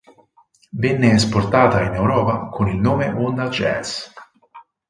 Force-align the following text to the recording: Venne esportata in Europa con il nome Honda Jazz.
Venne 0.71 1.11
esportata 1.11 1.83
in 1.83 1.93
Europa 1.93 2.49
con 2.49 2.67
il 2.67 2.77
nome 2.79 3.09
Honda 3.11 3.49
Jazz. 3.49 4.07